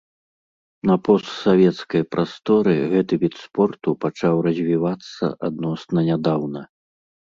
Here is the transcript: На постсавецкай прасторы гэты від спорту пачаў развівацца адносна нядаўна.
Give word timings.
На 0.91 0.95
постсавецкай 1.07 2.01
прасторы 2.15 2.73
гэты 2.93 3.13
від 3.25 3.35
спорту 3.43 3.93
пачаў 4.07 4.35
развівацца 4.49 5.25
адносна 5.49 5.99
нядаўна. 6.13 6.61